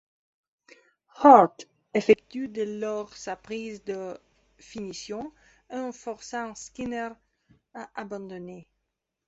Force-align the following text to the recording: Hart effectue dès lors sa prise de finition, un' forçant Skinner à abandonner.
Hart 1.17 1.67
effectue 1.93 2.47
dès 2.47 2.65
lors 2.65 3.15
sa 3.15 3.35
prise 3.35 3.83
de 3.83 4.19
finition, 4.57 5.31
un' 5.69 5.91
forçant 5.91 6.55
Skinner 6.55 7.09
à 7.75 7.87
abandonner. 7.93 8.67